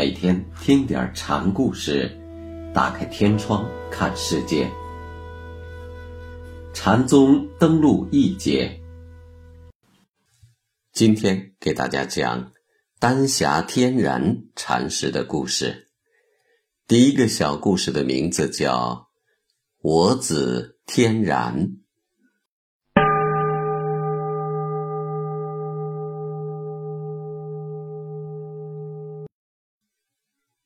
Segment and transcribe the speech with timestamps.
[0.00, 2.10] 每天听点禅故事，
[2.72, 4.66] 打开天窗看世界。
[6.72, 8.80] 禅宗登陆一节，
[10.94, 12.50] 今天给大家讲
[12.98, 15.90] 丹霞天然禅师的故事。
[16.88, 19.10] 第一个小故事的名字叫
[19.84, 21.72] “我子天然”。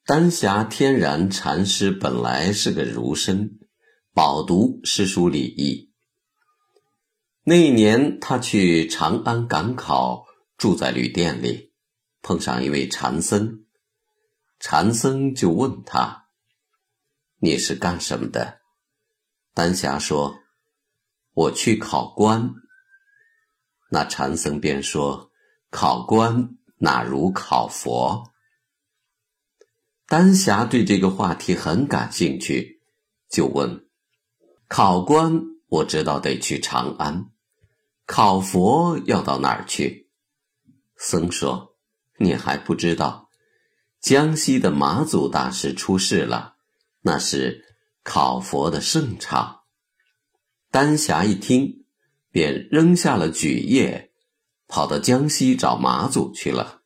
[0.06, 3.58] 丹霞天然禅师本来是个儒生，
[4.12, 5.94] 饱读诗书礼义。
[7.42, 10.26] 那一年，他去长安赶考，
[10.58, 11.72] 住在旅店里，
[12.20, 13.64] 碰上一位禅僧。
[14.60, 16.26] 禅僧就问他
[17.40, 18.60] ：“你是干什么的？”
[19.54, 20.34] 丹霞说
[21.32, 22.52] ：“我去考官。”
[23.90, 25.30] 那禅僧便说
[25.72, 28.32] ：“考官哪如考佛？”
[30.06, 32.82] 丹霞对这个话题很感兴趣，
[33.30, 33.86] 就问
[34.68, 37.30] ：“考官，我知道得去长安，
[38.04, 40.10] 考佛要到哪儿去？”
[40.98, 41.74] 僧说
[42.20, 43.30] ：“你还不知道，
[43.98, 46.56] 江西的马祖大师出世了，
[47.00, 47.64] 那是
[48.02, 49.62] 考佛的盛场。”
[50.70, 51.86] 丹霞一听，
[52.30, 54.12] 便扔下了举业，
[54.68, 56.82] 跑到江西找马祖去了。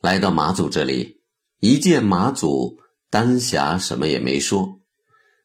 [0.00, 1.22] 来到马祖这里。
[1.64, 4.82] 一见马祖，丹霞什么也没说，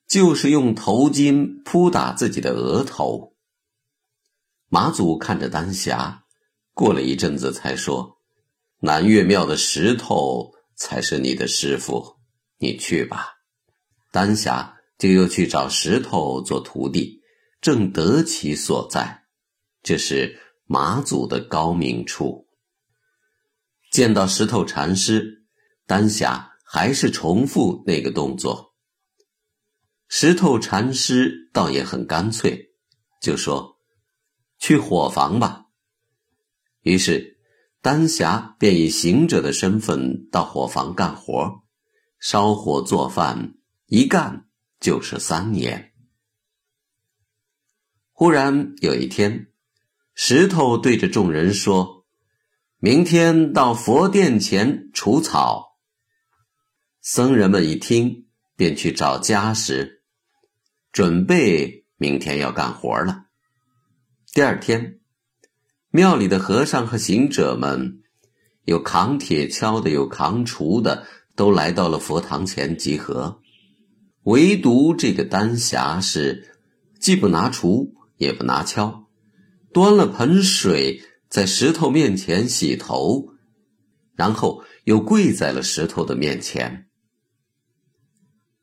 [0.05, 3.37] 就是用头巾扑打自己的额头。
[4.67, 6.25] 马祖看着丹霞，
[6.73, 8.17] 过了一阵子才说
[8.83, 12.17] ：“南岳庙的石头才是你的师傅，
[12.57, 13.35] 你去吧。”
[14.11, 17.21] 丹霞就又去找石头做徒弟，
[17.61, 19.23] 正得其所在。
[19.81, 22.45] 这是马祖的高明处。
[23.89, 25.38] 见到石头禅师。
[25.89, 28.75] 丹霞还是重复那个动作。
[30.07, 32.75] 石头禅师倒也很干脆，
[33.19, 33.79] 就说
[34.59, 35.65] ：“去伙房吧。”
[36.85, 37.39] 于是，
[37.81, 41.63] 丹霞便以行者的身份到伙房干活，
[42.19, 43.55] 烧火做饭，
[43.87, 44.47] 一干
[44.79, 45.93] 就是三年。
[48.11, 49.47] 忽然有一天，
[50.13, 52.05] 石头对着众人说
[52.77, 55.67] ：“明天到佛殿前除草。”
[57.11, 60.03] 僧人们一听，便去找家什，
[60.91, 63.23] 准备明天要干活了。
[64.31, 64.99] 第二天，
[65.89, 68.03] 庙里的和尚和行者们，
[68.63, 73.41] 有扛铁锹的，有扛锄的，都来到了佛堂前集合。
[74.25, 76.55] 唯独这个丹霞是，
[76.99, 79.05] 既不拿锄，也不拿锹，
[79.73, 83.29] 端了盆水在石头面前洗头，
[84.15, 86.85] 然后又跪在了石头的面前。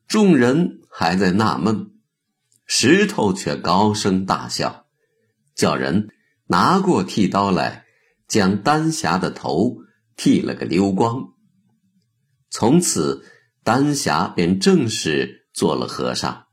[0.07, 1.91] 众人还在纳闷，
[2.65, 4.85] 石头却高声大笑，
[5.53, 6.09] 叫人
[6.45, 7.85] 拿过剃刀来，
[8.25, 9.79] 将丹霞的头
[10.15, 11.33] 剃了个溜光。
[12.49, 13.25] 从此，
[13.63, 16.45] 丹霞便正式做了和尚。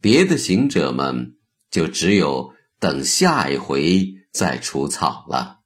[0.00, 1.36] 别的行者们
[1.70, 5.58] 就只有等下一回再除草了。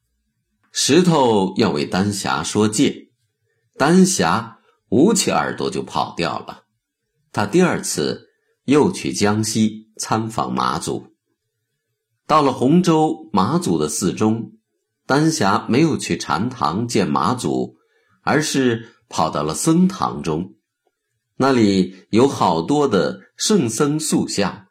[0.73, 3.11] 石头要为丹霞说戒，
[3.77, 6.65] 丹霞捂起耳朵就跑掉了。
[7.33, 8.29] 他第二次
[8.63, 11.07] 又去江西参访马祖，
[12.27, 14.51] 到了洪州马祖的寺中，
[15.07, 17.77] 丹霞没有去禅堂见马祖，
[18.21, 20.53] 而是跑到了僧堂中，
[21.35, 24.67] 那里有好多的圣僧塑像，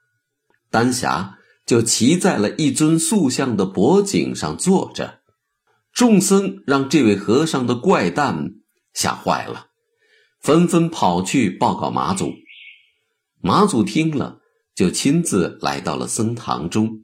[0.70, 5.18] 丹霞就骑在了一尊塑像的脖颈上坐着，
[5.92, 8.52] 众僧让这位和尚的怪诞
[8.94, 9.66] 吓坏了，
[10.40, 12.30] 纷纷跑去报告马祖。
[13.44, 14.40] 马祖听了，
[14.72, 17.02] 就亲自来到了僧堂中。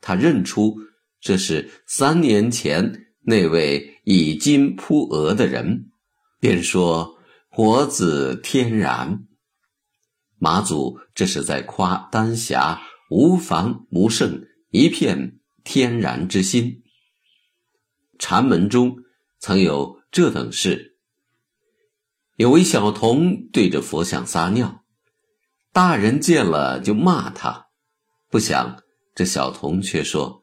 [0.00, 0.76] 他认出
[1.20, 5.92] 这是三年前那位以金铺额的人，
[6.40, 7.16] 便说
[7.56, 9.24] ：“我子天然。”
[10.40, 16.82] 马祖这是在夸丹霞无凡无圣，一片天然之心。
[18.18, 18.96] 禅门中
[19.38, 20.96] 曾有这等事：
[22.34, 24.82] 有位小童对着佛像撒尿。
[25.78, 27.68] 大人见了就骂他，
[28.28, 28.82] 不想
[29.14, 30.42] 这小童却说：“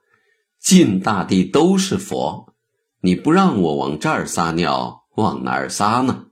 [0.63, 2.55] 尽大地都是佛，
[3.01, 6.27] 你不让我往这儿撒尿，往哪儿撒呢？”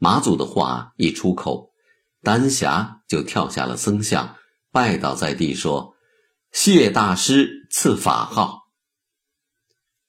[0.00, 1.72] 马祖的话一出口，
[2.22, 4.36] 丹霞就跳下了僧像，
[4.72, 5.94] 拜倒在地说
[6.52, 8.62] ：“谢大师赐法号。”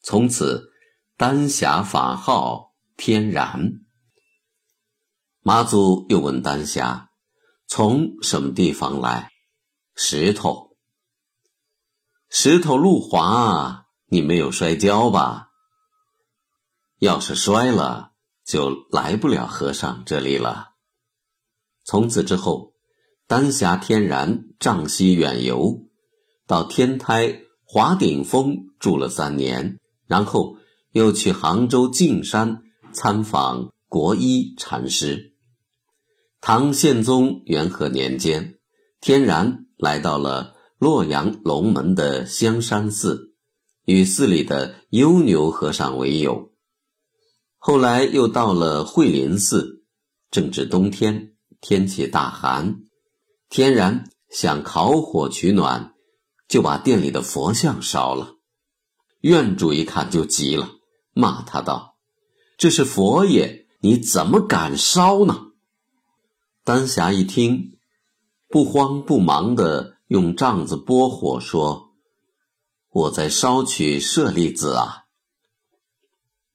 [0.02, 0.72] 从此，
[1.18, 3.82] 丹霞法号天然。
[5.42, 7.10] 妈祖又问丹霞
[7.66, 9.32] ：“从什么地方来？”
[9.96, 10.78] 石头。
[12.30, 15.48] 石头路滑，你没有摔跤吧？
[17.00, 18.12] 要是摔了，
[18.46, 20.72] 就来不了和尚这里了。
[21.86, 22.74] 从此之后，
[23.26, 25.88] 丹霞天然仗西远游，
[26.46, 30.58] 到天台华顶峰住了三年，然后
[30.92, 35.34] 又去杭州径山参访国一禅师。
[36.42, 38.60] 唐宪宗元和年间，
[39.02, 43.34] 天然来到了洛阳龙门的香山寺，
[43.86, 46.52] 与寺里的优牛和尚为友。
[47.58, 49.84] 后来又到了惠林寺，
[50.30, 52.84] 正值冬天，天气大寒，
[53.50, 55.96] 天然想烤火取暖，
[56.48, 58.36] 就把店里的佛像烧了。
[59.22, 60.70] 院主一看就急了，
[61.12, 61.98] 骂他道
[62.58, 65.48] ：“这是佛爷，你怎么敢烧呢？”
[66.64, 67.80] 丹霞一听，
[68.48, 71.94] 不慌不忙的用杖子拨火，说
[72.92, 75.06] ：“我在烧取舍利子啊。”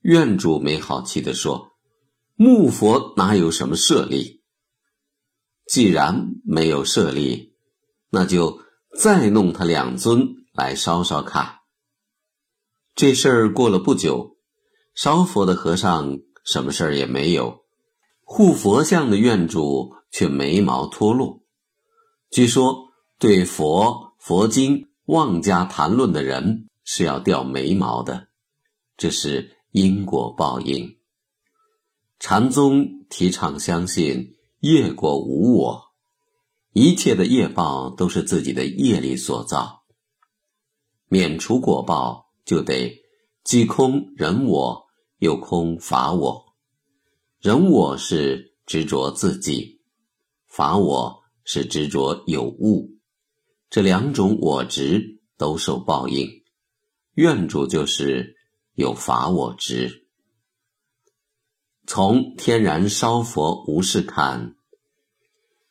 [0.03, 1.73] 院主没好气的说
[2.37, 4.43] ：“木佛哪有什么舍利？
[5.67, 7.57] 既然没有舍利，
[8.11, 8.61] 那就
[9.01, 11.61] 再弄他两尊来烧烧看。”
[12.95, 14.37] 这事儿过了不久，
[14.95, 17.65] 烧佛的和尚什么事儿也没有，
[18.23, 19.93] 护佛像的院主。
[20.15, 21.43] 却眉毛脱落。
[22.31, 28.29] 据说对佛、佛经妄加谈论的人是要掉眉毛的，
[28.97, 30.99] 这是因果报应。
[32.21, 35.83] 禅宗提倡相信业果无我，
[36.73, 39.83] 一切的业报都是自己的业力所造。
[41.09, 43.03] 免除果报，就得
[43.43, 44.84] 既空人我，
[45.25, 46.55] 又空法我。
[47.41, 49.81] 人我是执着自己。
[50.47, 52.99] 法我是执着有物，
[53.71, 56.29] 这两种我执都受报应。
[57.15, 58.37] 愿主就是
[58.75, 60.07] 有法我执。
[61.87, 64.57] 从天然烧佛无事看，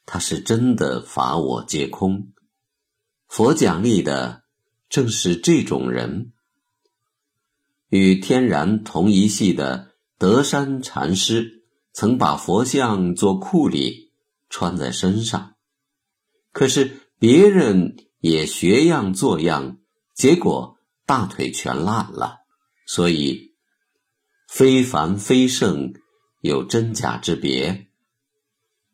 [0.08, 2.34] 他是真的法我皆空。
[3.28, 4.46] 佛奖励的
[4.90, 6.33] 正是这种人。
[7.94, 11.62] 与天然同一系的德山禅师，
[11.94, 14.12] 曾把佛像做库里。
[14.50, 15.56] 穿在身上，
[16.52, 19.78] 可是别人也学样做样，
[20.14, 22.38] 结果大腿全烂了。
[22.86, 23.56] 所以，
[24.48, 25.94] 非凡非圣
[26.42, 27.88] 有真假之别。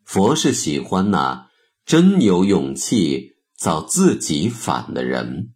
[0.04, 1.50] 佛是喜欢那
[1.84, 5.52] 真有勇气造自己反的人。